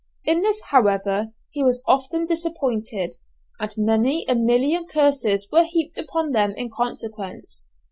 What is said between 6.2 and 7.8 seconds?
them in consequence.